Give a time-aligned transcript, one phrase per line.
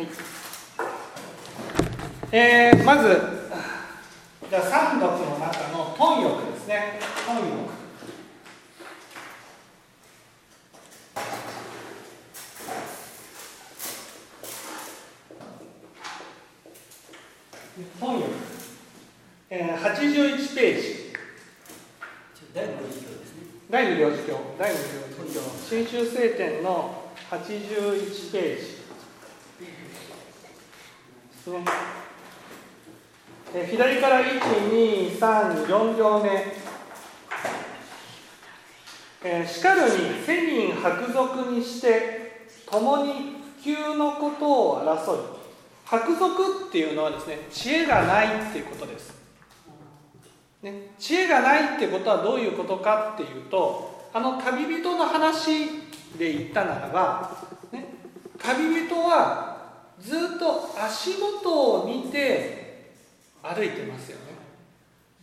[0.00, 0.08] はい。
[2.32, 3.08] えー、まず
[4.48, 6.98] じゃあ三読の中の貪欲ですね。
[7.26, 7.70] 貪欲。
[18.00, 18.30] 本欲、
[19.50, 21.12] えー、81ページ。
[22.54, 23.42] 第五次教ですね。
[23.68, 28.79] 第二領事教第二領事教新州聖典の81ページ
[33.54, 36.70] え左から1234行目。
[39.22, 45.40] えーしかるに千人伯族にして共に普及のことを争い
[45.84, 49.12] 伯族っていうのはですね知恵がないっていうことです、
[50.62, 55.66] ね、知恵がないってことはどういうことかっていうとあの旅人の話
[56.18, 57.36] で言ったならば、
[57.72, 57.84] ね、
[58.38, 59.59] 旅人は
[60.00, 62.92] ずっと足元を見て
[63.42, 64.22] 歩いてますよね。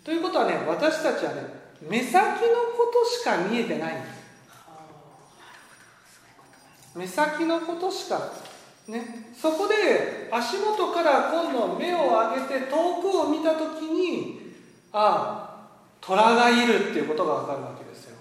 [0.03, 1.41] ということはね私たちはね
[1.81, 2.29] 目先の
[2.77, 4.17] ことしか見えてないんです。
[6.95, 8.31] 目先のことしか
[8.87, 14.53] ねそこで足元から今度目を上げて遠くを見た時に
[14.91, 15.67] ああ
[16.01, 18.17] 虎がいるっていうことが分かるわけですよ。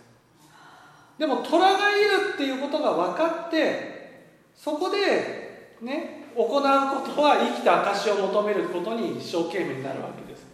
[1.19, 10.47] でも虎がいるっていうことが分かってそこでね行うことは生きた証を求めることに一生懸命になるわけです。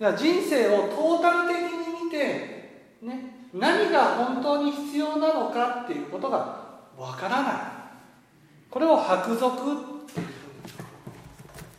[0.00, 6.38] だから人生をトータル的に見て、ね、何が本当に必要なのかっていうことが
[6.96, 7.54] わからない。
[8.70, 9.86] これを白族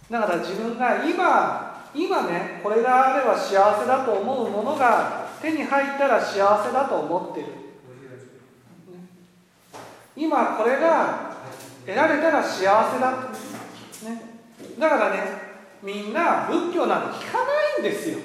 [0.10, 7.48] だから自分が今今ねこれがあれば幸せだと思うものが手に入ったら幸せだと思ってる、
[10.16, 11.29] 今これが
[11.90, 13.12] 得られたら幸せだ、
[14.12, 14.22] ね、
[14.78, 15.18] だからね
[15.82, 18.20] みんな仏教なんて聞かないんですよ。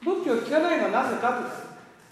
[0.00, 1.48] 仏教聞かないのはなぜかって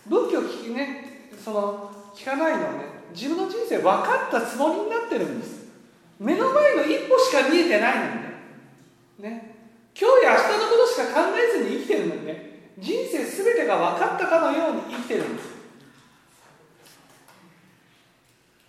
[0.08, 2.78] 仏教聞きねその聞かないのはね
[3.12, 5.66] 自分の人生分かったつもりになってるんです。
[6.18, 8.28] 目の前の一歩しか見えてないのにね。
[9.18, 9.56] ね。
[9.98, 12.70] 今日や明日のことしか考えずに生きてるのにね。
[12.78, 15.48] 人生全てが分かったかのように生きてるんです。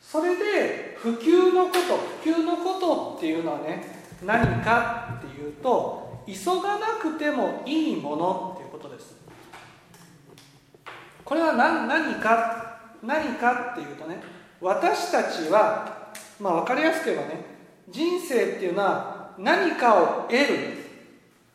[0.01, 3.83] それで普及のこと普及のことっていうのはね
[4.25, 9.15] 何かっていうと急がなくてもいいものっていうことです。
[11.23, 14.21] これは何何か何かっていうとね
[14.59, 17.41] 私たちはまあ分かりやすく言えばね
[17.89, 20.77] 人生っていうのは何かを得る。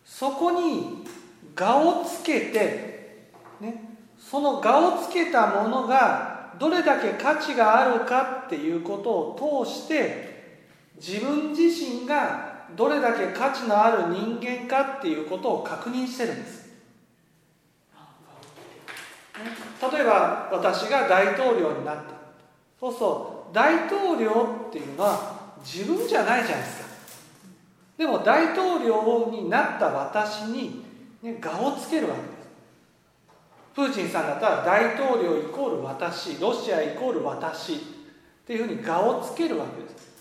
[0.04, 1.04] そこに
[1.58, 6.31] 我をつけて、ね、その我をつけたものが
[6.62, 10.60] どれだけ価値があるかっていうことを通して
[10.94, 16.70] 自分自身がどれだけ価値のある人間かっていうことを確認してるんです。
[19.92, 22.02] 例えば私が大統領になった
[22.78, 23.52] そうそう。
[23.52, 26.88] 大統領っていうのは自分じゃないじゃないですか。
[27.98, 30.84] でも大統領になった私に、
[31.22, 32.31] ね、我をつけるわけ。
[33.74, 37.78] プーチンさんだったら大統領イコール私ロシアイコール私っ
[38.46, 40.12] ていうふうに我をつけるわけです。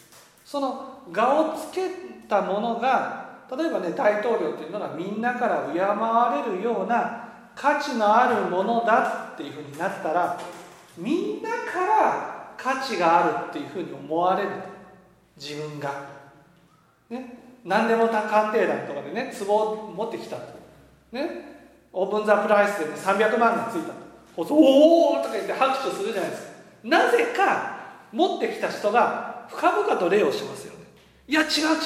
[0.46, 1.82] その我をつけ
[2.28, 10.40] たものが例えばね大統領っていうのはみんなから敬われるような価値のあるものだっていうふうになったら
[10.98, 14.50] みんなから価値があるっていうふうに思われる。
[15.38, 16.06] 自分が。
[17.10, 17.38] ね。
[17.66, 20.54] 何でも鑑定団とかでね壺を持ってきたと。
[21.12, 21.61] ね。
[21.94, 23.94] オープンザプライスで、ね、300万がついた。
[24.38, 26.52] おおとか言って拍手するじゃないですか。
[26.84, 27.80] なぜか
[28.12, 30.86] 持ってきた人が深々と礼をしますよね。
[31.28, 31.78] いや違う違う違う。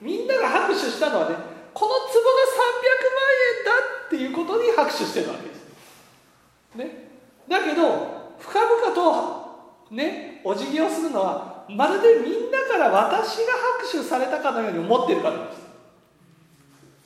[0.00, 1.34] みんなが拍手したのはね
[1.72, 2.62] この壺が300
[3.14, 3.72] 万円だ
[4.06, 5.64] っていうことに拍手してるわけです。
[6.76, 7.08] ね。
[7.48, 15.66] だけど深々とねお辞儀をするのはまるでみんなから私が拍手されたかのように思ってるからです。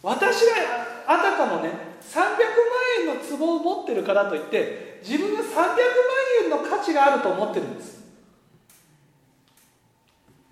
[0.03, 0.53] 私が
[1.07, 2.37] あたかもね300万
[3.01, 5.77] 円の壺を持ってるからといって自分が300万
[6.45, 8.01] 円の価値があると思ってるんです。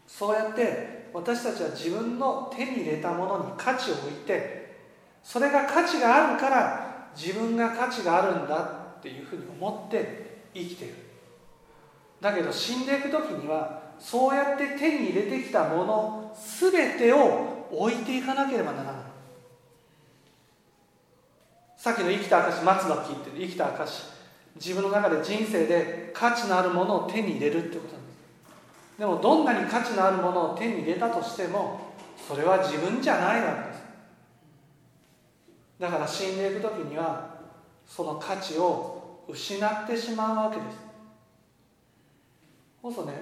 [0.06, 4.76] そうやって私たちは自分の手に入れたものに価値を置いて
[5.22, 8.62] それが価値があるから自分が価値があるんだ
[8.98, 10.94] っていうふうに思って生きてる。
[12.20, 19.07] だけど死んでいく時にはそうやって手に入れてきたもの全てを置いていかなければならない。
[21.78, 24.02] さっきの生きた証松の木って生きた証
[24.56, 28.18] 自分の中で人生で価値のあるものを手に入れるってことなんです。
[28.98, 31.94] でもどんなに価値のあるものを手に入れたとしても
[32.26, 33.82] それは自分じゃないわけです。
[35.78, 37.36] だから死んでいく時には
[37.86, 40.78] その価値を失ってしまうわけです。
[42.82, 43.12] こそね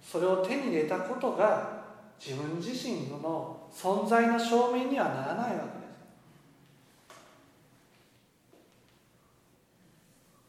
[0.00, 1.82] それを手に入れたことが
[2.24, 5.86] 自分自身の存在の証明にはならないわけです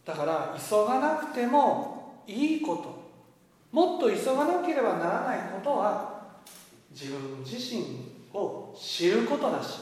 [0.08, 3.06] だから急がなくてもいいこと。
[3.74, 6.22] もっと急がなければならないことは
[6.92, 7.84] 自分自身
[8.34, 9.82] を知ることだし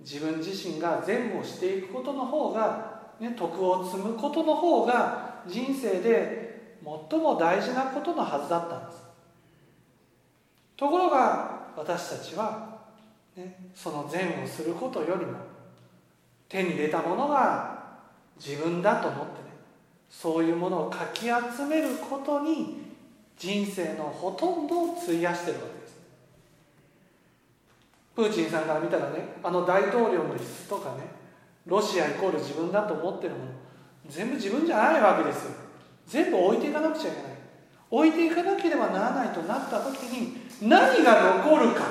[0.00, 6.78] 自分自身が善をしていくことの方が、ね、徳を積むことの方が人生で
[7.10, 9.02] 最も大事なことのはずだったんです。
[10.76, 12.80] ところが私たちは、
[13.36, 15.38] ね、その善をすることよりも
[16.48, 17.77] 手に入れたものが
[18.38, 19.48] 自分だと思ってね
[20.10, 22.88] そういうものをかき集めることに
[23.36, 25.98] 人生のほとんどを費やしてるわけです。
[28.16, 31.04] プーチンさんから見たらねあの大統領の椅子とかね
[31.66, 33.44] ロシアイコール自分だと思ってるもの
[34.08, 35.50] 全部自分じゃないわけですよ。
[36.06, 37.32] 全部置いていかなくちゃいけない。
[37.90, 41.84] 置いていかなければならないとなった時に何が残るか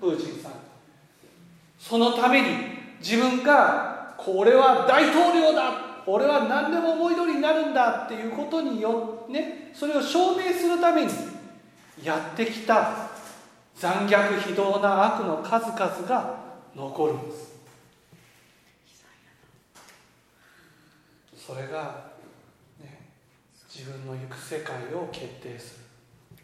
[0.00, 0.52] プーチンさん。
[1.78, 2.48] そのために
[3.00, 11.12] 自分がこれは大統領だ俺は何でも思い通りになるんだっていうことによねそれを証明するために
[12.02, 13.10] やってきた
[13.76, 16.40] 残虐非道な悪の数々が
[16.74, 17.50] 残るんです。
[21.34, 22.12] それが、
[22.78, 23.00] ね、
[23.68, 25.80] 自分の行く世界を決定す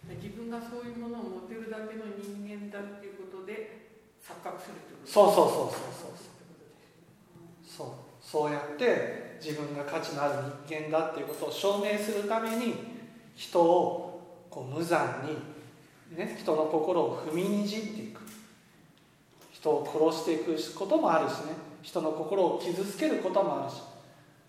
[0.09, 0.17] る。
[0.23, 3.89] 自分がそういうものを持てるだけの人間だっていうことで
[4.23, 6.27] 錯覚するってことそうそうそうそうそう。
[7.77, 10.35] そうそうやって自分が価値のある
[10.67, 12.75] 人間だっていうことを証明するために
[13.37, 15.23] 人をこう無残
[16.11, 18.21] に、ね、人の心を踏みにじっていく。
[19.53, 21.55] 人を殺していくこともあるしね。
[21.83, 23.81] 人の心を傷つけることもあるし。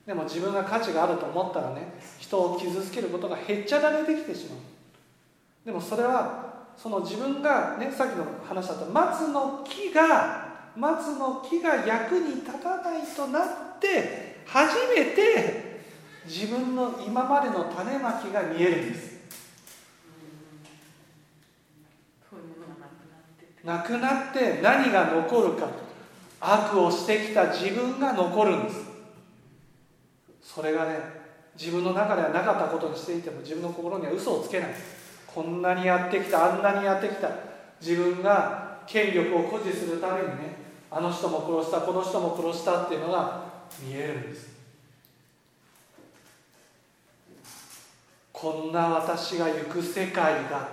[0.08, 4.60] でも自分が価値があると思ったらね人を傷つけることがへっちゃられてきてしまう。
[5.66, 13.48] でもそれはその自分がねさっきの話だった松の木が松の木が役に立たないとなっ
[13.80, 15.82] て初めて
[16.26, 19.18] 自分の今までの種まきが見えるんです。
[23.64, 25.68] なくなって何が残るか。
[26.40, 28.86] 悪をしてきた自分が残るんです。
[30.42, 31.00] それがね
[31.58, 34.70] 自分の中ではなかったことにしていても自分の心には嘘をつけない。
[35.26, 37.30] こんなにやってきたあんなにやってきた。
[37.82, 40.56] 自分が権力を誇示するためにね
[40.90, 43.47] あの人も殺したこの人も殺したっていうのが
[43.82, 44.58] 見えるんです。
[48.34, 50.60] こんな私が行く世界だ。
[50.60, 50.70] っ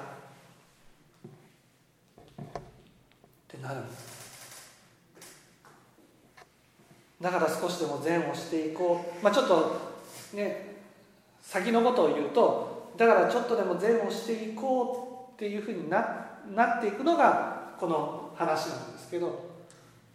[3.48, 4.14] てなるんです
[7.20, 9.24] だから少しでも善をしていこう。
[9.24, 9.80] まあちょっと
[10.34, 10.74] ね
[11.40, 19.54] 先のことを言うとだからちょっとでも善をしていこうっていうふうにななっていくのがこの話なんですけど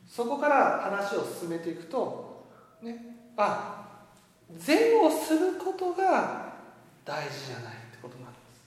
[0.08, 2.29] そこから話を進めていくと
[2.82, 3.16] ね。
[3.38, 3.88] あ
[4.58, 6.54] 善をすることが
[7.06, 8.62] 大事じゃないってことなんです。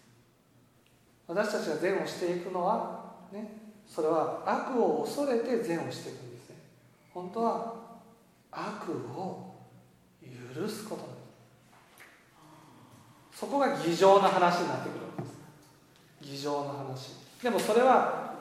[1.26, 6.56] 私たちが善をしていくのはねそれは悪を恐れて善をしていくんですね。
[7.12, 7.74] 本当は
[8.50, 9.54] 悪を
[10.54, 11.20] 許すことなんで
[13.34, 13.40] す。
[13.40, 15.38] そこが偽情な話になってくるんです。
[16.20, 17.16] 偽情の話。
[17.42, 18.34] でもそれは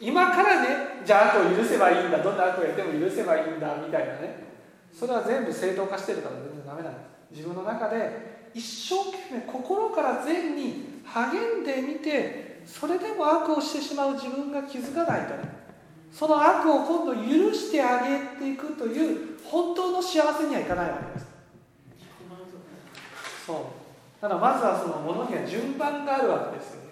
[0.00, 0.68] 今からね
[1.04, 2.22] じゃあ悪を許せばいいんだ。
[2.22, 3.74] どんな悪をやっても許せばいいんだ。
[3.76, 4.55] みたいなね。
[4.98, 15.56] それは全部正当化してるから全然ダメなんです自分の中で一生懸命心から善に励んでみてそれでも悪をしてしまう自分が気づかないとね。
[16.12, 21.26] その悪を今度許してあげていくという本当の幸せにはいかないわけです。
[23.46, 24.22] そう。
[24.22, 26.86] だからまずはそのものには順番があるわけですよね。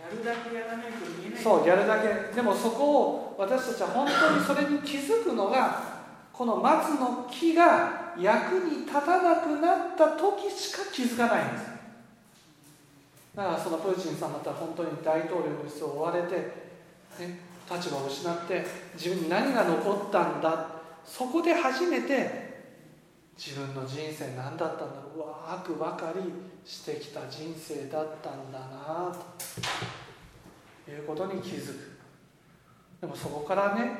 [0.00, 1.15] やるだけやらないと見えない
[1.46, 2.34] そうやるだけ。
[2.34, 5.80] でもそこを私たちは本当にそれに気づくのが
[6.32, 11.64] この松の木が役に立たなくなった時しか気づかないんです。
[13.36, 16.34] だからそのプーチンさんだったら本当に大統領の椅子を追われて、
[17.20, 17.38] ね、
[17.70, 20.66] 立場を失って自分に何が残ったんだ。
[21.04, 22.74] そこで初めて
[23.38, 24.96] 自分の人生何だったんだ。
[25.14, 26.22] ろううわ悪ばかり
[26.64, 30.05] してきた人生だったんだなと。
[31.06, 31.96] ことに気づく。
[33.00, 33.90] でもそこからね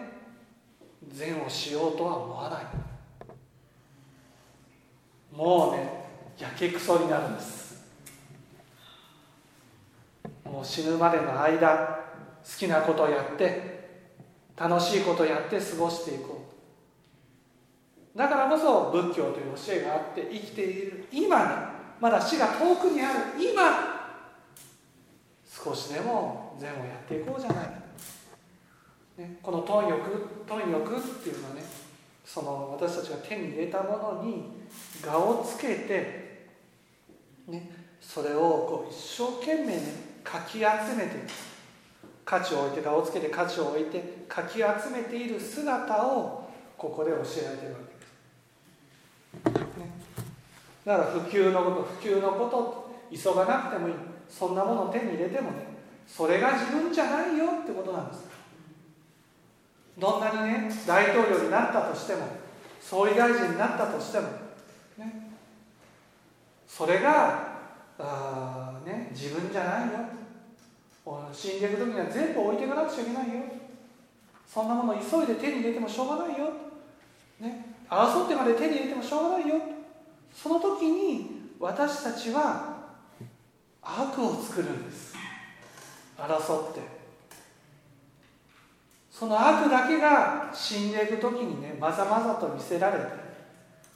[1.09, 2.65] 善をしようとは思わない。
[5.35, 6.07] もうね
[6.39, 7.85] やけくそになるんです。
[10.45, 12.01] もう死ぬまでの間
[12.43, 13.77] 好きなことをやって
[14.57, 16.47] 楽しいことをやって過ごしていこ
[18.15, 18.19] う。
[18.19, 21.55] だからこそ仏教という教えがあって生きている今ね
[22.01, 23.86] まだ死が遠くにある今
[25.65, 27.65] 少しでも善をやっていこうじゃない。
[27.65, 27.73] か、
[29.17, 30.01] ね、この貪欲
[30.47, 31.63] 貪欲っていうのはね
[32.25, 34.45] その私たちが手に入れたものに
[35.07, 36.49] 我をつけて、
[37.49, 37.71] ね、
[38.01, 39.83] それをこう一生懸命ね
[40.23, 40.65] かき集
[40.97, 41.17] めて
[42.25, 47.81] 価値を置いて我をつけて価値を置いてかき集めている姿をここで教えられているわ
[49.45, 49.91] けです、ね、
[50.85, 54.16] だから普及のこと普及のこと急がなくてもいい。
[54.29, 55.67] そんなものを手に入れてもね
[56.07, 58.25] それが自分じゃないよってことなんです。
[59.99, 62.29] どんなにね大統領になったとしても
[62.81, 64.29] 総理大臣になったとしても
[64.99, 65.31] ね
[66.69, 67.57] それが
[67.99, 69.93] あ、ね、自分じゃないよ。
[71.33, 73.45] 死んでいく時には全部置いていかなくちゃいけないよ。
[74.47, 76.53] そんなもの急いで手に入れてもしょうがないよ、
[77.41, 79.57] ね、争ってまで手に入れてもしょうがないよ。
[80.35, 82.76] その時に私たちは
[83.87, 85.15] 悪を作るんです
[86.19, 86.81] 争って
[89.11, 93.07] その悪だけが死んでいく時にねまざまざと見せられて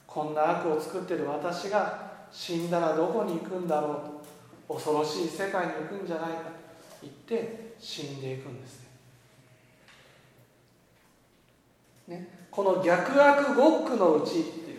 [0.07, 3.93] こんな悪を作ってる私が死んだらどこに行くんだろう
[4.67, 6.41] と恐ろしい世界に行くんじゃないかと
[7.01, 8.81] 言って死んでいくんです
[12.07, 12.17] ね。
[12.17, 14.70] ねこの逆悪極苦のうちって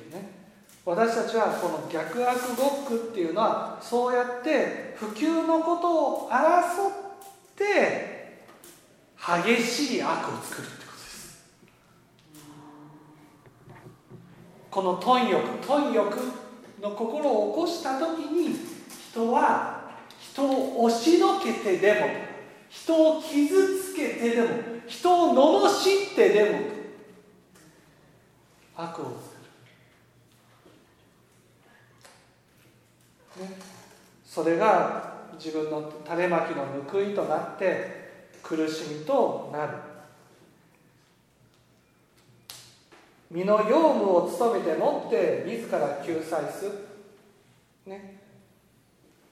[0.85, 6.93] 私たちはこの逆悪極苦っていうのはそうやって普及のことを争っ
[7.57, 8.43] て
[9.17, 11.45] 激しい悪を作るってことです。
[14.71, 16.19] この貪欲貪欲
[16.81, 18.57] の心を起こした時に
[19.13, 22.01] 人は人を押しのけてでも
[22.69, 24.49] 人を傷つけてでも
[24.89, 26.59] 人を罵ってでも
[28.75, 29.13] 悪を作る、ね、
[34.25, 38.03] それが自分の種まきの報いとなって
[38.43, 39.73] 苦しみとなる。
[43.31, 46.73] 身の用務を務めてもって自ら救済する。
[47.87, 48.21] ね。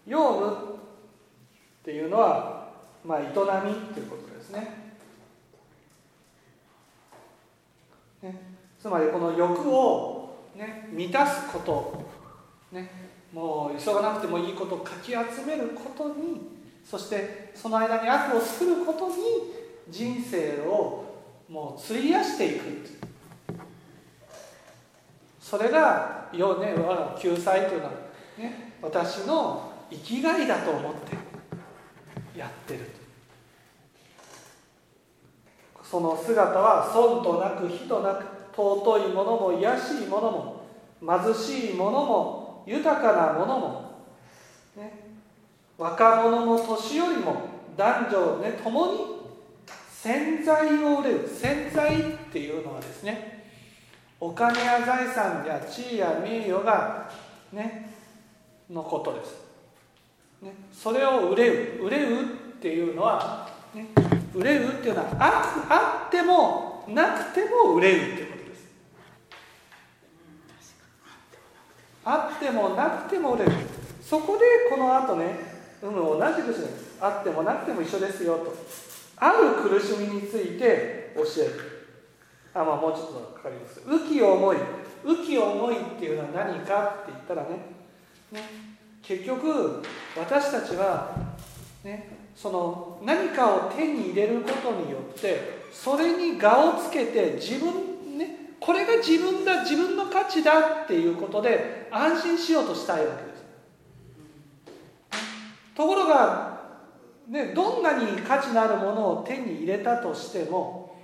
[0.07, 2.73] 用務っていうのは
[3.05, 3.35] まあ営みっ
[3.93, 4.95] ていうことですね。
[8.23, 8.41] ね。
[8.81, 12.05] つまりこの欲を、ね、満たすこと、
[12.73, 16.51] ね、もう急がなくてもいいことをかき集めることに
[16.85, 19.15] そしてその間に悪を作ることに
[19.89, 21.05] 人生を
[21.49, 23.01] もう費やしていく。
[25.41, 26.75] それがよ、ね、
[27.19, 27.91] 救済というのは、
[28.39, 31.17] ね、私の生きがいだと思って
[32.39, 32.81] やってる。
[35.83, 42.40] その姿は損となく火となく尊いものも卑しいものも貧しいものも
[42.71, 44.05] 豊かなものも、
[44.77, 44.93] ね、
[45.77, 48.99] 若者も年寄りも男女ね共に
[49.91, 53.45] 洗剤を売れる洗剤っていうのはですね
[54.21, 57.11] お金や財産や地位や名誉が
[57.53, 57.91] ね
[58.71, 59.43] のことです、
[60.43, 62.27] ね、それを売れう売れうっ
[62.61, 63.89] ていうのは、ね、
[64.33, 68.67] 売れうっていうのはああってもなくても売れうってことです
[72.05, 73.53] あってもなくても売れる。
[74.03, 75.37] そこでこの後ね
[75.83, 76.59] うむ同じくし
[77.01, 78.55] あってもなくても一緒ですよと
[79.17, 81.87] ある苦しみについて教える。
[82.53, 83.81] あまあもうちょっとかかります。
[83.81, 84.57] 浮き思い。
[85.05, 87.49] 浮き思いっていうのは何かって言ったらね
[88.33, 88.43] ね
[89.03, 89.83] 結局
[90.17, 91.15] 私たちは
[91.85, 97.90] ねその何かを手に入れることによってそれに我をつけて自分
[98.61, 103.45] これが自分だ自分の価値だっていうことで安心しようとしたいわけです。
[105.75, 106.61] ところが、
[107.29, 110.99] ね、どんなに価値のあるものを手に入れたとしても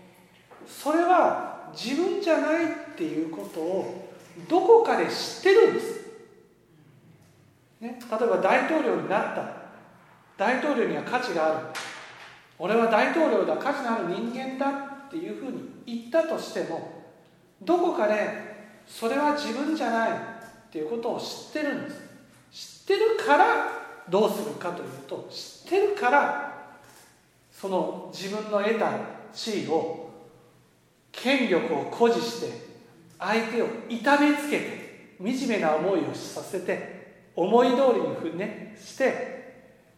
[0.67, 4.11] それは自分じゃないっていうことを
[4.49, 6.01] どこかで知ってるんです、
[7.81, 9.67] ね、例えば大統領になった。
[10.37, 11.67] 大統領には価値がある。
[12.59, 14.71] 俺は大統領だ価値のある人間だ
[15.07, 16.96] っていうふうに言ったとしても
[17.63, 20.15] どこかでそれは自分じゃないっ
[20.71, 22.07] ていうことを知ってるんです。
[22.53, 23.47] 知ってるから
[24.09, 26.69] どうするかというと知ってるから
[27.51, 28.93] その自分の得た
[29.33, 30.11] 地位を
[31.11, 32.67] 権力を誇示して
[33.19, 36.97] 相手を痛めつけて惨めな思いをさせて
[37.35, 39.37] 思い通りにふねして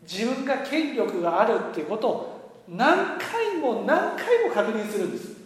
[0.02, 5.37] 自分が権力があるっていうことを何回も何回も確認するんです。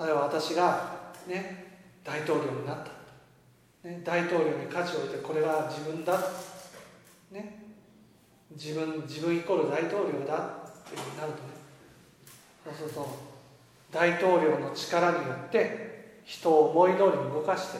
[0.00, 0.92] 例えば私が
[1.26, 1.66] ね
[2.02, 6.18] 大統領になった、ね、大統領に価値を置いてこれが自分だ、
[7.30, 7.62] ね、
[8.50, 10.60] 自分自分イコール大統領だ。
[10.80, 11.50] っていうふうになるとね。
[12.64, 13.08] そうすると
[13.92, 17.78] 大統領の力によって人を思い通りに動かして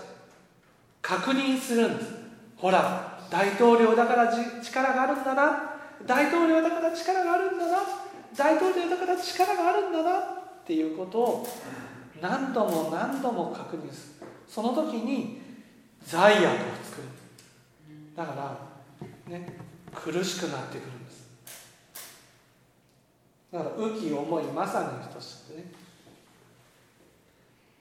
[1.03, 2.13] 確認するんです。
[2.57, 5.81] ほら大統領だから力があるんだな。
[6.07, 7.79] 大統領だから力があるんだな。
[8.37, 10.19] 大統領だから力があるんだな。
[10.19, 11.47] っていうことを
[12.21, 14.27] 何度も何度も確認する。
[14.49, 15.41] その時に
[16.05, 16.47] 罪悪を
[16.83, 17.09] 作る。
[18.17, 18.59] だか
[19.29, 19.57] らね
[19.95, 21.29] 苦しくなってくるんです。
[23.53, 25.73] だから雨季重いまさに等しくね。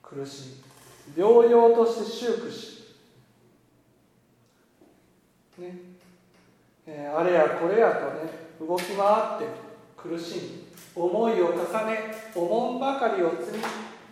[0.01, 1.19] 苦しい。
[1.19, 2.95] 療養として修復し。
[5.57, 5.89] ね。
[6.91, 9.45] えー、あれやこれやとね動き回って
[9.95, 11.51] 苦しみ思いを重
[11.85, 11.97] ね
[12.35, 13.63] おもんばかりを積み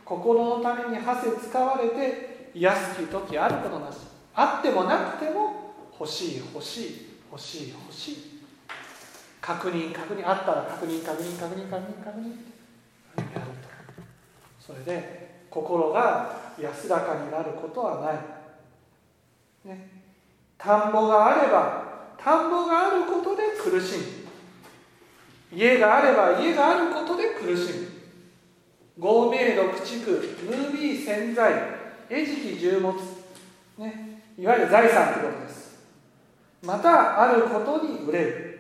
[0.08, 3.98] 心のために馳せ使われて安き時あることなし。
[4.34, 8.42] あってもなくても欲しい欲しい欲しい欲しい。
[9.42, 10.28] 確認確認。
[10.28, 12.24] あったら確認確認確認確認確認。
[13.18, 13.68] やると
[14.60, 18.02] それで心が安らかになることは
[19.66, 19.90] ない、ね、
[20.58, 21.84] 田んぼがあれば
[22.18, 23.98] 田んぼがあることで苦し
[25.52, 25.58] む。
[25.58, 27.97] 家があれば家があることで苦しむ。
[29.00, 30.12] 合名度駆逐
[30.46, 31.54] ムービー洗剤
[32.10, 32.94] 餌食重物、
[33.77, 35.77] ね、いわゆる財産ということです。
[36.63, 38.54] またあることに売れる。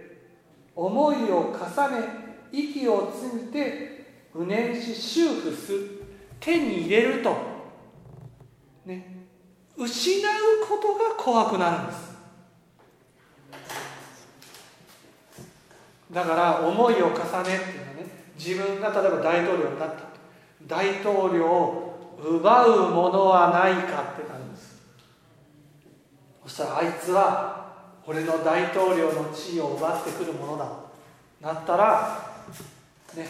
[0.75, 2.07] 思いを重ね
[2.51, 5.71] 息をついて不燃し修復す
[6.39, 7.35] 手に入れると。
[8.85, 9.17] ね。
[9.75, 12.17] 失うことが怖くなるんです。
[16.11, 17.53] だから思いを重ねっていうのは
[17.95, 18.05] ね
[18.37, 20.06] 自分が例えば大統領になった。
[20.67, 24.75] 大統領を奪うものはないかってなるんです。
[26.43, 27.67] そしたらあいつは
[28.05, 30.69] 俺の大統領の地位を奪ってくるものだ。
[31.39, 32.43] なったら
[33.15, 33.27] ね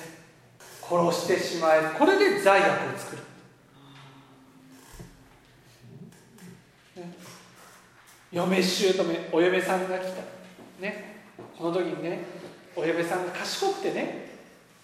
[0.82, 1.96] 殺してしまえ。
[1.98, 3.22] これで罪悪を作る、
[8.32, 10.22] 嫁姑お嫁さんが来た。
[10.82, 11.18] ね。
[11.58, 12.24] この時にね
[12.76, 14.32] お嫁さんが賢くてね。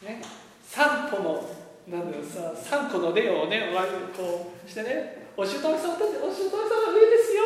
[0.04, 0.22] ね。
[0.68, 1.53] 散歩の
[1.88, 3.70] なんだろうさ3個の例をね
[4.16, 7.44] こうしてねお姑さんだってお姑さんは上ですよ。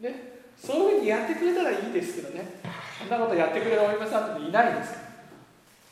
[0.00, 2.60] ねそういうふうにやってくれたらいいですけどね。
[2.98, 4.94] そんなことやってくれるお嫁さんっていないんです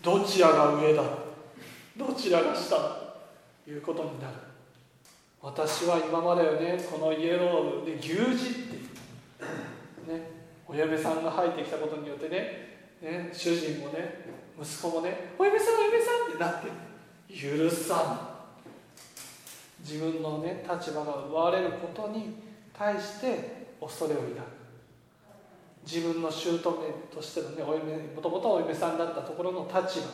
[0.00, 1.02] どちらが上だ？
[1.96, 2.76] どちらが下？
[3.64, 4.34] ということになる。
[5.42, 10.30] 私は今まではねこのイエローで牛耳ってね
[10.66, 14.24] お嫁さんが入ってきたことによってねね主人もね
[14.58, 16.66] 息子もねお嫁さんお嫁さんってなって。
[16.66, 16.72] る
[17.34, 18.32] 許さ
[19.80, 22.36] ぬ自分のね立場が奪われることに
[22.76, 24.36] 対して恐れを抱く。
[25.84, 30.06] 自分の姑としてのねお嫁もともとお嫁さんだったところの立場。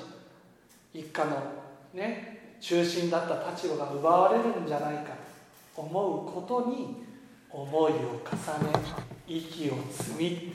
[0.95, 1.43] 一家の
[1.93, 5.13] ね中心だった立場が奪われるんじゃないか。
[5.77, 7.05] と思うことに
[7.51, 8.73] 思いを重ね
[9.27, 10.55] 息を積み、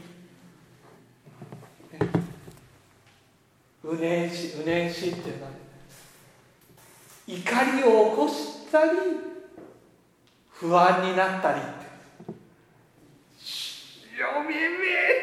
[3.83, 5.51] うねんしうねんしっていうのは
[7.25, 8.91] 怒りを起こしたり
[10.51, 11.83] 不安になったりって。
[14.19, 14.55] 嫁め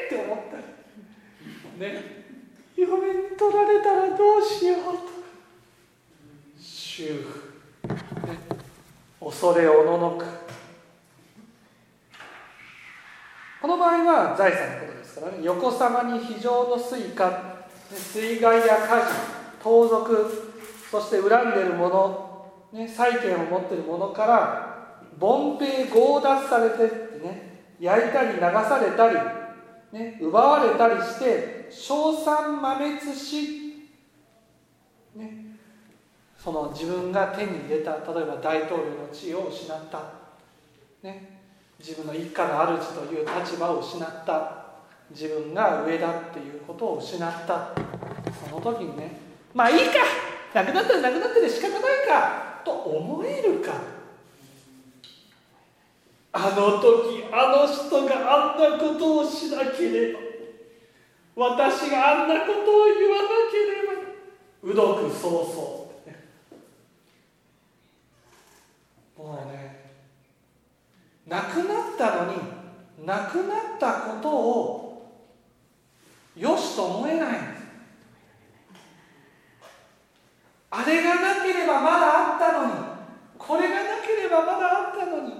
[0.06, 0.62] って思ったり。
[1.78, 2.20] ね。
[2.76, 4.92] 嫁に取られたらどうしようと。
[4.92, 4.98] か
[6.58, 7.06] 主。
[7.06, 7.88] 婦、
[8.26, 8.38] ね、
[9.20, 10.24] 恐れおののく。
[13.60, 15.38] この場合は財産のことですからね。
[15.42, 19.12] 横さまに非常の水か水害や火事
[19.62, 20.49] 盗賊。
[20.90, 29.16] そして恨んでる者、ね、債権を持ってる者から凡兵強奪されてってね焼いたり流されたり、
[29.92, 33.88] ね、奪われたりして称賛破滅し、
[35.14, 35.56] ね、
[36.36, 40.02] その自分が手に入れた例えば大統領の地位を失った、
[41.02, 41.40] ね、
[41.78, 44.56] 自分の一家の主という立場を失った
[45.10, 47.74] 自分が上だっていうことを失った。
[48.48, 49.18] その時にね
[49.54, 53.72] まあいいかなくなったらなくなったで仕方ないかと思えるか。
[56.32, 60.20] あの時あの人があんなことをしなければ。
[61.36, 63.90] 私があんなことを言わなければ。
[64.62, 65.76] うどくそうそ
[69.18, 69.90] うもうね
[71.26, 72.38] なくなったのに
[73.06, 74.90] なくなったことを
[76.36, 77.59] よしと思えないんです
[80.70, 82.72] あれがなければまだあったのに。
[83.36, 85.34] これがなければまだあったのに。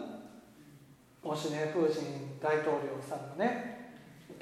[1.23, 3.93] もしねプーチン大統領さんがね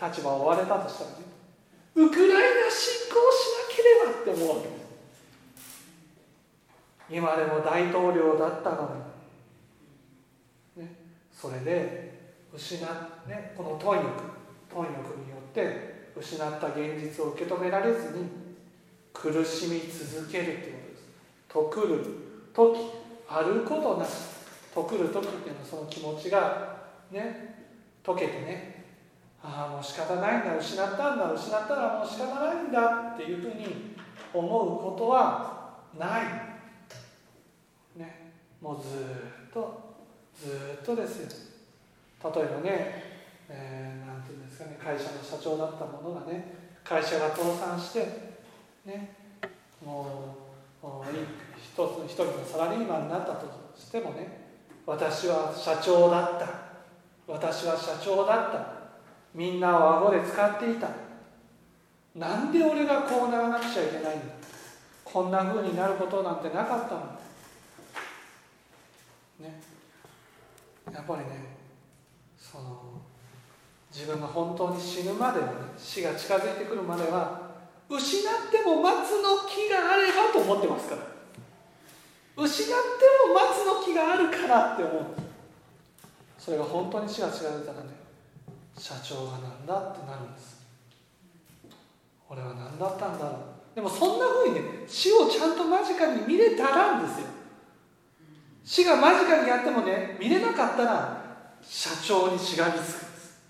[0.01, 1.17] 立場を追われたとしたらね
[1.97, 4.79] ウクライナ侵攻しなければって思うわけです。
[7.11, 8.95] 今でも大統領だったの
[10.77, 10.95] に、ね、
[11.33, 12.85] それで失、
[13.27, 14.07] ね、この貪欲
[14.73, 18.29] 貪欲によって失った現実を受け止められずに
[19.13, 20.78] 苦しみ続けるという
[21.59, 22.05] とくる
[22.55, 22.79] 時
[23.29, 24.11] あることなし
[24.73, 26.77] とくる時っていうのはその気持ちが
[27.11, 27.67] ね
[28.05, 28.85] 解けてね
[29.43, 33.97] ああもう仕方ないんだ失ったんだ失ったらもう仕方ないんだっていうふうに
[34.33, 37.99] 思うことはない。
[37.99, 38.33] ね。
[38.61, 38.89] もうず
[39.49, 39.97] っと
[40.37, 42.31] ずっとですよ。
[42.35, 43.03] 例えばね、
[43.49, 48.01] えー、ていうんですかね会社の社長だったものがね会社が倒産して
[48.85, 49.15] ね
[49.85, 50.37] も
[50.83, 51.48] う一
[51.87, 54.49] つ一人のサラリーマンになったとしてもね
[54.89, 56.49] 私は社長だった。
[57.31, 58.73] 私は社長だった。
[59.35, 60.89] みんなを顎で使っていた。
[62.17, 64.25] なんで俺がこうならなくちゃいけないんだ。
[65.05, 67.01] こんな風になることなんてなかったの。
[69.41, 69.61] ね。
[70.91, 71.27] やっぱりね
[72.39, 72.83] その
[73.93, 77.43] 自分が本当に死ぬまではね死が近づいてくるまでは
[77.91, 81.18] 失っても松の木があればと思ってますから。
[82.39, 82.73] 失って
[83.29, 85.05] も松の木があるからって思う。
[86.39, 87.91] それが本当に死が近づいたらね
[88.79, 90.59] 社長が何だってなるんです。
[92.31, 93.75] 俺は何だったんだろう。
[93.75, 97.27] でもそんなふうにね死をちゃんと間近に見れたらんですよ。
[98.65, 101.23] 死が間近にやってもね見れなかったら
[101.61, 103.41] 社長にしがみつくんです。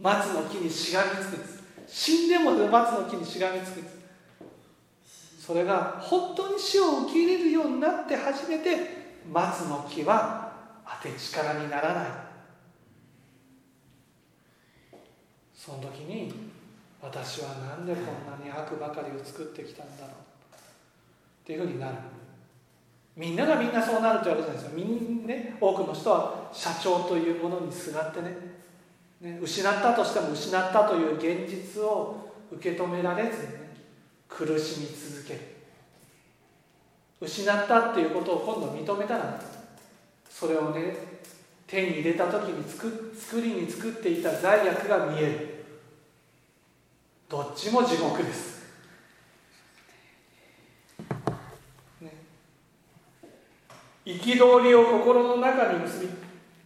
[0.00, 1.62] 松の木にしがみつくんです。
[1.86, 4.03] 死んでも松の木にしがみつくんです。
[5.44, 10.54] それが本当に死を受け入れるようになって初めて松の木は
[11.02, 12.06] 当て力にならない。
[15.54, 16.32] その時に
[17.02, 18.04] 私は何でこん
[18.38, 20.10] なに悪ばかりを作ってきたんだろう。
[20.12, 21.96] っていうふうになる。
[23.14, 24.78] みんながみんなそうなるというわけじゃないですよ。
[24.78, 28.34] みん、ね、多くの人は社長というものにすがってね。
[29.20, 33.63] ね失ったとしても失ったという現実を受け止められずにね
[34.36, 35.40] 苦しみ続ける。
[37.20, 39.40] 失ったっていうことを今度認めたら、
[40.28, 40.96] それをね
[41.66, 45.64] 手に入れた時に作作りに作っていた罪悪が見える。
[47.28, 48.54] どっちも地獄です。
[54.04, 56.00] 憤りを心の中に結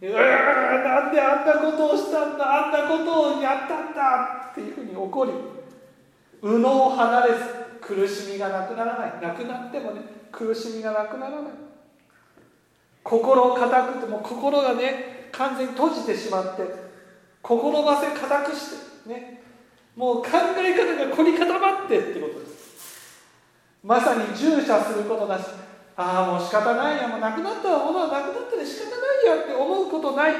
[0.01, 5.31] びうわなんであんなことをしたんだあんなことをやったんだっていうふうに怒り
[6.41, 7.58] 右脳を離れず
[7.89, 9.21] 苦しみがなくならない。
[9.21, 11.51] なくなってもね苦しみがなくならない。
[13.03, 16.63] 心を固くても心がね完全に閉じてしまって
[17.41, 19.41] 心ばせ固くしてね
[19.95, 23.23] もう考え方が凝り固まってってことです。
[23.83, 25.45] まさに従者することなし。
[25.95, 27.07] ああもう仕方ないや。
[27.07, 30.33] もうなくなったものはなくなったで仕方ないやって思うことない。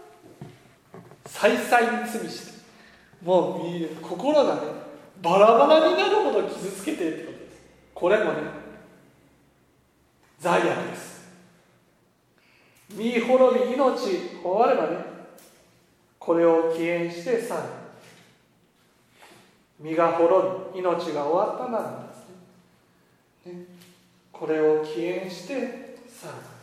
[1.27, 2.61] 再々に罪して
[3.23, 3.61] もう
[4.03, 4.61] 心がね
[5.23, 7.63] バラバラになるほど傷つけてってことです
[7.95, 8.39] これもね
[10.39, 11.29] 罪悪です
[12.95, 15.05] 身滅び命終わればね
[16.19, 17.80] これを起源してさら
[19.81, 23.61] 身が滅び命が終わったならですね。
[23.61, 23.65] ね。
[24.31, 26.61] これを起源してさあ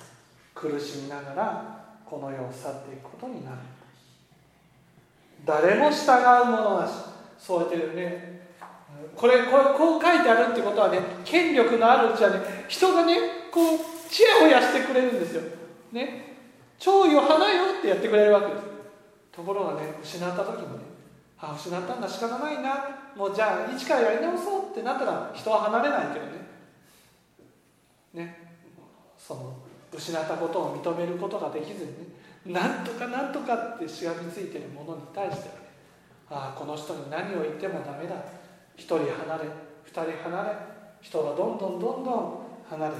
[0.53, 3.57] 苦しみながらこの世を去っていくことになる。
[5.45, 6.91] 誰も従う者なし。
[7.39, 8.37] そうやってね。
[9.15, 13.15] これこれこう書いてあるってことはね権力のあるうちはね人がね
[13.51, 15.41] こうちやほやしてくれるんですよ。
[15.91, 16.37] ね。
[16.79, 18.63] 弔意を花よってやってくれるわけです。
[19.31, 20.83] ところがね失った時もね
[21.39, 22.96] あ失ったんだ仕方ないな。
[23.17, 26.31] もうじゃあ一からやり直そうってなったら人は離れないけどね。
[28.13, 28.47] ね。
[29.17, 29.55] その
[29.91, 32.07] 失ったことを認めることができずにね。
[32.45, 35.61] なんとかなんとかってしがみついてるものに対してはね。
[36.29, 38.15] ああこの人に何を言ってもダメだ。
[38.75, 39.13] 一人離れ
[39.83, 40.77] 二人離れ。
[41.01, 42.99] 人がどんどんどんどん離れて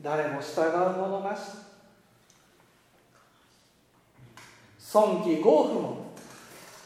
[0.00, 1.70] 誰も従うものなし。
[4.90, 6.14] 損気豪夫も、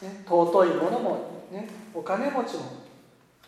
[0.02, 2.62] ね、尊いものも、ね、お金持ちも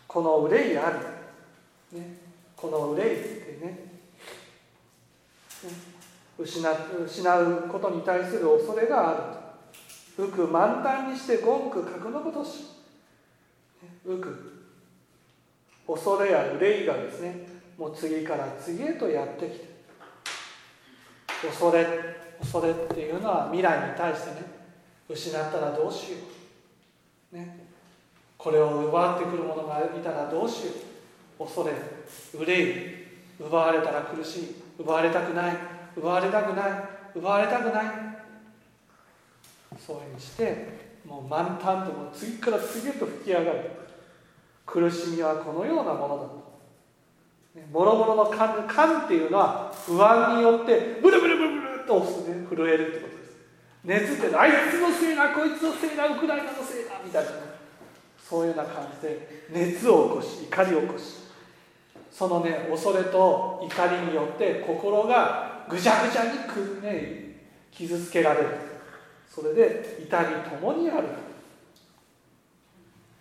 [0.07, 2.17] この憂いある、ね、
[2.55, 3.87] この憂いってね。
[6.37, 6.61] 失
[7.05, 9.47] 失うことに対する恐れがあ
[10.17, 10.23] る。
[10.25, 12.65] 浮く満タンにして言句格のことし。
[14.05, 14.53] 浮く。
[15.87, 19.77] 恐れや憂いがですねもう次から次へとやってきて。
[21.41, 21.85] 恐れ
[22.39, 24.41] 恐れっていうのは未来に対してね
[25.09, 26.17] 失ったらどうしよ
[27.33, 27.66] う、ね、
[28.37, 30.71] これを奪ってくるものがいたらどうしよ
[31.39, 31.43] う？
[31.45, 31.73] 恐れ
[32.33, 32.73] 憂い
[33.39, 34.55] 奪われたら苦しい。
[34.79, 35.57] 奪われたくない。
[35.95, 36.71] 奪われたくない。
[37.15, 37.85] 奪われたくない。
[39.79, 40.67] そういうふうにして
[41.07, 43.71] もう満タンとも次から次へと吹き上がる。
[44.65, 46.47] 苦しみはこのようなものだと。
[47.71, 52.45] もろもろの勘勘っていうのは不安によってブルブルブルブルっと押すね。
[52.49, 53.33] 震えるってことです。
[53.83, 57.31] 熱ってあいつのせいなこいつのせいなウクライナのせいなみたいな
[58.27, 61.03] そういうような感じで熱を起こし怒りを起こし
[62.11, 67.35] そのね恐れと怒りによって心がぐちゃぐちゃにく、ね、
[67.71, 68.47] 傷つけられる
[69.37, 71.07] それで痛みともにある。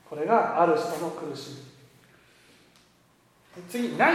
[0.09, 1.67] これがある人の苦し
[3.57, 3.63] み。
[3.69, 4.13] 次ない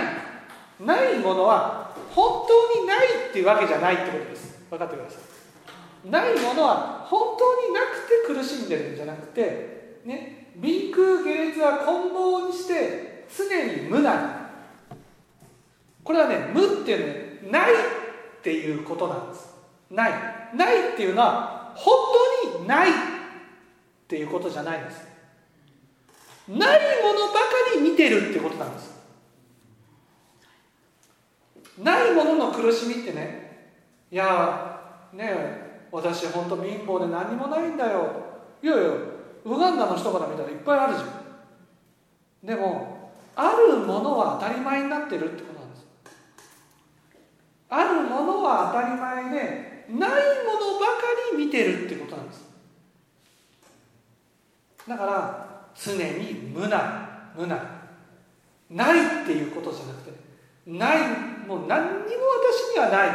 [0.79, 4.65] ないものは本当にないっていうわけじゃないってことです。
[4.71, 5.19] 分かってくださ
[6.07, 6.09] い。
[6.09, 14.97] ないものは本当になくて苦しんでるんじゃなくてね敏空下劣は棍棒にして常に無なり。
[16.03, 17.75] これはね無っていうのはないっ
[18.41, 19.53] ていうことなんです。
[19.89, 20.11] ない。
[20.55, 21.95] ないっていうのは本
[22.53, 22.93] 当にないっ
[24.07, 25.07] ていうことじゃないんです。
[26.49, 27.39] ないものばか
[27.75, 28.99] り見てるってことなんです。
[31.81, 33.71] ないものの苦しみってね
[34.11, 34.79] いや
[35.13, 38.07] ねえ私本当貧乏で何もないんだよ。
[38.61, 38.91] いやいや
[39.45, 41.21] ウガンダの人から見たらいっぱいあるじゃん。
[42.43, 45.85] でもあるものは当たり前になってるってことなんです
[47.69, 50.09] あるものは当たり前でない
[50.45, 52.45] ものばかり見てるってことなんです。
[54.87, 57.57] だから常に無な無な
[58.69, 60.11] ないっていうことじゃなくて
[60.65, 60.97] ない
[61.47, 63.09] もう何にも私にはない、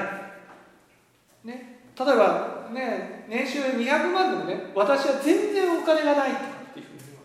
[1.44, 6.34] ね、例えば、ね、年収200万でもね私は全然お金がないっ
[6.74, 7.22] ていうふうに言うわ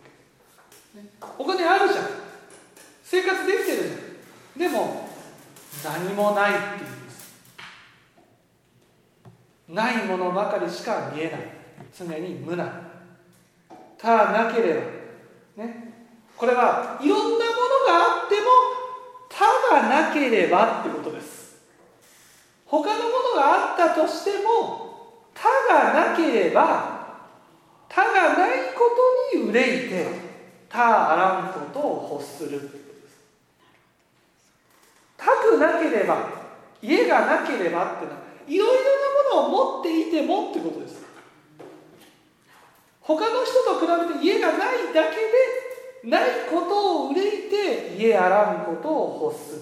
[0.93, 2.05] け、ね、お金あるじゃん。
[3.03, 3.77] 生活できてる
[4.57, 4.69] じゃん。
[4.71, 5.09] でも
[5.83, 7.33] 何もないって言うんです。
[9.67, 11.41] ないものばかりしか見えない。
[11.97, 12.71] 常に無な。
[13.97, 14.75] たなけれ
[15.55, 15.63] ば。
[15.63, 15.93] ね。
[16.37, 17.45] これはいろんなものが
[18.23, 18.47] あっても
[19.29, 21.57] 他がなければってことです。
[22.65, 24.80] 他のものがあったとしても
[25.33, 27.01] 他がなければ
[27.89, 28.95] 他がないこ
[29.33, 30.05] とに憂いて
[30.69, 32.69] 他あらんことを欲する。
[35.17, 36.29] 他くなければ
[36.81, 38.17] 家がなければってのは
[38.47, 38.83] いろいろ
[39.35, 41.03] なものを持っていてもってことです。
[43.01, 45.15] 他の人と比べて家がないだけ
[46.05, 49.61] でないことを憂いて家あらんことを欲する。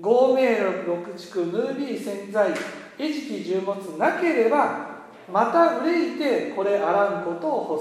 [0.00, 2.52] 合名六畜ヌービー洗剤
[2.98, 4.96] 餌食重物なければ
[5.30, 7.80] また憂いてこれあらんことを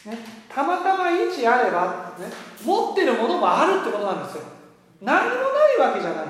[0.00, 0.18] 欲す、ね、
[0.48, 2.26] たまたま位置あれば、ね、
[2.64, 4.42] 持ってるものもあるってことなんですよ。
[5.02, 5.40] 何もな
[5.74, 6.26] いわけじゃない。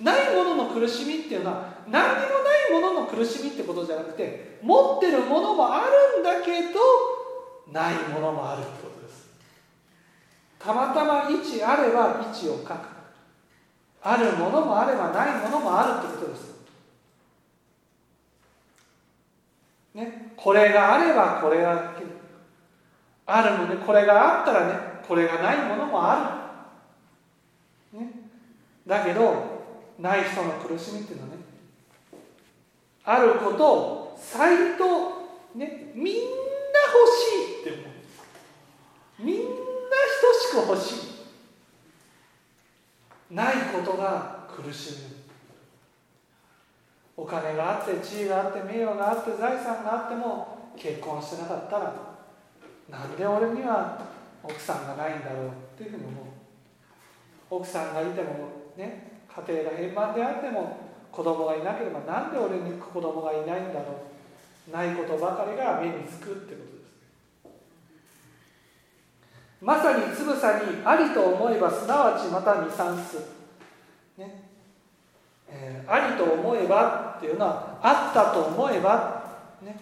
[0.00, 5.82] ないものの苦しみっていうのは何にもないものの苦しみってことじゃなくて持ってるものもあ
[6.14, 6.78] るんだけど
[7.72, 9.28] ないものもあるってことです。
[10.58, 12.97] たまたま位置あれば位置を書く。
[14.02, 16.54] あるものもあればないものもあるってことです。
[19.94, 20.32] ね。
[20.36, 21.92] これがあればこれが
[23.26, 24.74] あるのでこれがあったらね
[25.06, 26.50] これがないものもあ
[27.92, 28.10] る、ね、
[28.86, 29.58] だけど
[29.98, 31.36] ない人の苦しみっていうのはね
[33.04, 34.84] あることを再と
[35.54, 37.06] ねみんな欲
[37.64, 37.98] しいって思う。
[39.18, 41.17] みんな等しく欲しい。
[43.30, 45.18] ないことが苦しむ。
[47.16, 51.92] お金があって地位があって名誉があって財産があっても結婚してなかったら
[52.88, 54.00] なんで俺には
[54.42, 56.24] 奥さんがないんだろうっていうふうに思う。
[57.50, 59.10] 奥さんがいてもね
[59.46, 60.78] 家庭が平凡であっても
[61.10, 64.04] 子供がいなければなんで俺に子供がいないんだろ
[64.70, 64.70] う。
[64.70, 66.77] ないことばかりが目につくってこと
[69.60, 73.18] まさにつぶさにありと思えばすなわちまた二三数、
[74.16, 74.44] ね、
[75.48, 79.24] えーありと思えばっていうのはあったと思えば、
[79.62, 79.80] ね、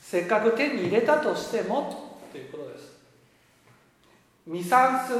[0.00, 2.92] せっかく手に入れたとしてもっていうことです。
[4.46, 5.14] 未算数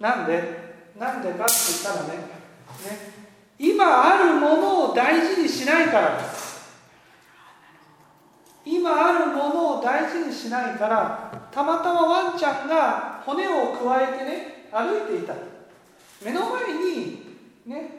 [0.00, 0.62] なんで？
[0.98, 2.16] なんでかって言ったらね。
[2.16, 3.12] ね。
[3.58, 6.41] 今あるものを大事にしないからです。
[8.64, 15.34] 今あるものを大事にしないからたまたまワンちゃんが骨をくわえてね歩いていた。
[16.24, 17.90] 目の前にね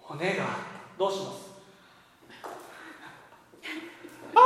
[0.00, 0.44] 骨が
[0.98, 1.50] どうします？
[4.34, 4.40] ああ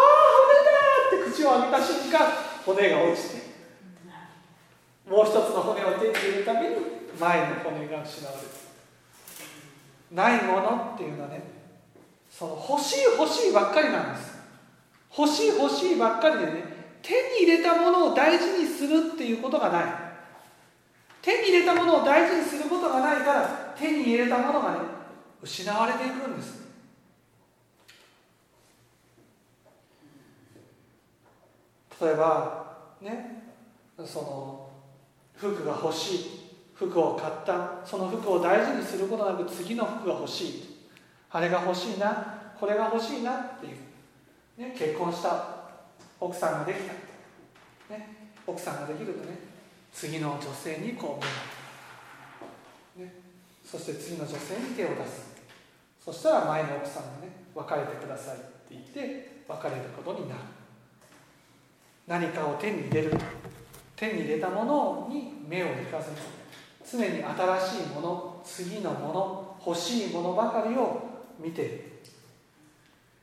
[1.10, 2.18] 骨だって口を開けた瞬間
[2.64, 3.46] 骨が落ちて。
[5.08, 6.76] もう一つの骨を手に入れるために
[7.18, 8.48] 前の骨が失われる。
[10.12, 11.42] ないものっていうのはね
[12.30, 14.35] その欲しい欲しいばっかりなんです。
[15.16, 19.84] 欲しい欲しいばっかりでね手に入れたものを大事にするっていうことがない。
[21.22, 24.78] 手に入れたものを大事にすることがないから手に入れたものがね
[25.42, 26.66] 失われていくんです。
[32.00, 33.42] 例えばね
[34.04, 34.68] その
[35.34, 36.18] 服が欲しい
[36.74, 40.62] 服を買ったその服を大事にすることなく次の服が欲しい
[41.30, 43.76] あれが欲しいなこれが欲しいなっていう、
[44.56, 45.56] ね、結婚した
[46.18, 48.08] 奥さんができた、ね、
[48.46, 49.38] 奥さんができるとね
[49.92, 51.20] 次の女性にこ
[52.96, 53.14] う、ね、
[53.64, 55.36] そして次の女性に手を出す。
[56.02, 60.40] そしたら前の奥さんがね別れてくださいって言って別れることになる。
[62.06, 63.12] 何かを手に入れる
[63.96, 66.16] 手に入れたものに目を引かずに
[66.88, 71.02] 常に新しいもの次のもの欲しいものばかりを
[71.40, 71.95] 見て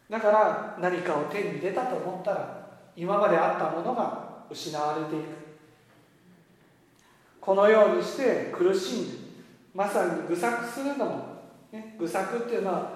[0.09, 5.43] だから何かを手に入れたと思ったら今まであったものが失われていく。
[7.41, 9.17] このようにして苦しんで
[9.73, 11.11] まさに愚策するのも、
[11.73, 12.91] ね、愚策っていうのは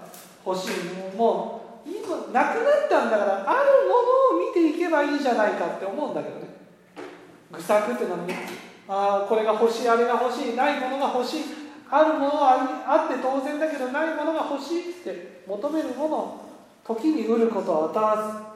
[0.45, 6.47] 欲しいもう今なくなったんだからあるものを見ていけばいいじゃないかって思うんだけどね。
[7.51, 8.35] 愚策っていうのはね
[8.87, 11.43] ああこれが欲しいあれが欲しいないものが欲しい。
[11.89, 16.46] あるものはあって当然だけどないものが欲しいって求めるもの
[16.87, 18.47] 時に得ることは与わ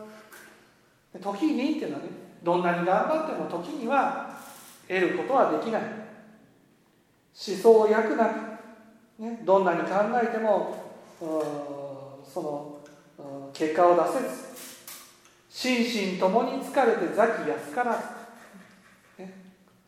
[1.13, 1.87] ず時にってい。
[1.89, 2.09] うのはね
[2.41, 4.39] どんなに頑張っても時には
[4.87, 9.87] 得ることはできない思想を焼くなく、ね、どんなに考
[10.23, 10.75] えても
[11.19, 12.77] その
[13.53, 14.51] 結果を出せず。
[15.49, 18.01] 心身ともに疲れて座気安から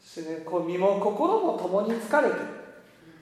[0.03, 2.35] ず、ね、こう身も心もともに疲れて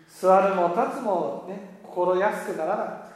[0.09, 3.10] 座るも立つも、ね、心安くならない。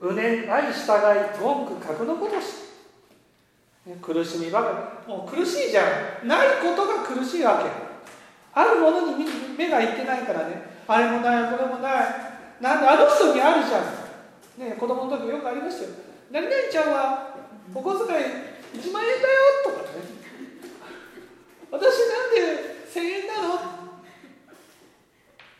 [0.00, 2.68] うねない従い文句格のことし。
[4.02, 5.12] 苦しみばかり。
[5.12, 5.82] もう苦しいじゃ
[6.22, 6.28] ん。
[6.28, 7.70] ないことが苦しいわけ。
[8.52, 9.24] あるものに
[9.56, 10.62] 目がいってないからね。
[10.86, 11.92] あれもないこれもない。
[12.60, 13.84] なんであの人にあるじゃん。
[14.58, 15.90] ね子供の時よくありましたよ。
[16.30, 17.36] 何々ちゃんは
[17.74, 18.20] お小遣い
[18.74, 19.88] 1万円だよとかね。
[21.70, 21.82] 私な
[22.26, 23.54] んで1000円なの？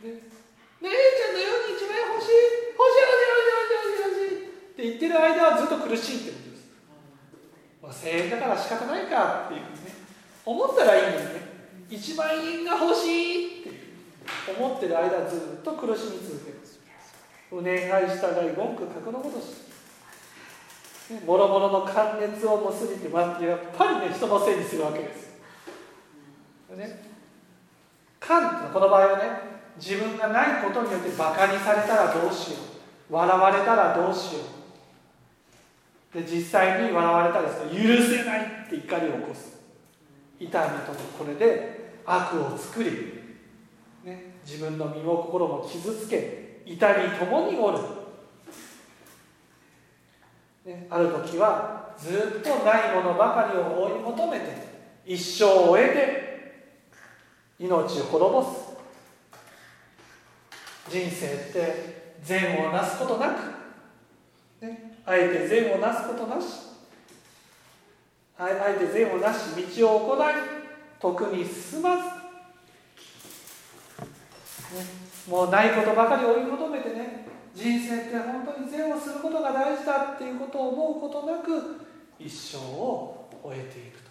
[0.03, 0.38] ね。
[0.81, 6.71] ねえちゃんのように1万円欲しい欲しい欲しい欲しい欲しい欲しいって言ってる間はずっと苦しいってことです。
[7.83, 9.93] まあ、1000円だから仕方ないかっていうね。
[10.45, 11.49] 思ったらいいのにね。
[11.91, 13.71] 1万円が欲しいって
[14.57, 16.59] 思ってる間ずっと苦しみ続ける
[17.51, 19.69] お願い従い文句格のことし。
[21.25, 25.29] もろもろの関熱をもすぎてまやっぱりね人のせいにするわけです
[26.77, 27.03] ね。
[28.21, 32.57] 勘この場合はね自分がないことによってバカにされたらどうしよ
[33.11, 33.15] う。
[33.15, 34.41] 笑われたらどうしよ
[36.15, 36.19] う。
[36.21, 39.59] で実際に笑われたら許せないって怒りを起こす。
[40.41, 42.91] 痛みともこれで悪を作り、
[44.05, 47.79] ね、自分の身も心も傷つけ痛みともにおる、
[50.65, 54.47] ね、ある時はずっとないものばかりを追い求めて
[55.05, 55.89] 一生を終え
[57.59, 58.68] て命を滅ぼす。
[60.89, 66.47] 人生って善をなすことなく、ね、あえて善をなすことなし
[68.39, 70.35] あえて善をなし道を行い
[71.01, 72.11] 徳に進まず、ね、
[75.29, 81.81] もうないことばかり追い求めてね人生って本当に善をすることが大事だっていうことを思うことなく
[82.19, 84.09] 一生を終えていくと。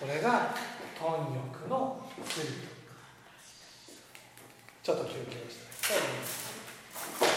[0.00, 0.54] これが
[0.98, 2.44] 貪欲の罪
[4.82, 6.02] ちょっと休憩をした Thank
[7.20, 7.33] you.